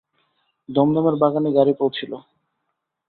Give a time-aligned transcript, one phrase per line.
[0.69, 2.11] দমদমের বাগানে গাড়ি পৌঁছিল।